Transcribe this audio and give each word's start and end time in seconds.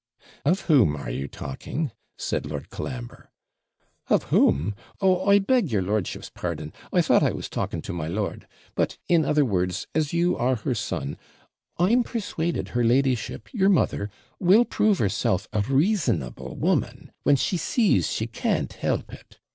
'Of 0.43 0.61
whom 0.61 0.95
are 0.95 1.11
you 1.11 1.27
talking?' 1.27 1.91
said 2.17 2.47
Lord 2.47 2.71
Colambre. 2.71 3.29
'Of 4.07 4.23
whom? 4.33 4.73
Oh, 4.99 5.29
I 5.29 5.37
beg 5.37 5.69
your 5.71 5.83
lordship's 5.83 6.31
pardon 6.31 6.73
I 6.91 7.03
thought 7.03 7.21
I 7.21 7.29
was 7.33 7.47
talking 7.47 7.83
to 7.83 7.93
my 7.93 8.07
lord; 8.07 8.47
but, 8.73 8.97
in 9.07 9.23
other 9.23 9.45
words, 9.45 9.85
as 9.93 10.11
you 10.11 10.35
are 10.35 10.55
her 10.55 10.73
son, 10.73 11.17
I'm 11.77 12.01
persuaded 12.01 12.69
her 12.69 12.83
ladyship, 12.83 13.49
your 13.53 13.69
mother, 13.69 14.09
will 14.39 14.65
prove 14.65 14.97
herself 14.97 15.47
a 15.53 15.61
reasonable 15.61 16.55
woman 16.55 17.11
when 17.21 17.35
she 17.35 17.57
sees 17.57 18.09
she 18.09 18.25
can't 18.25 18.73
help 18.73 19.13
it. 19.13 19.37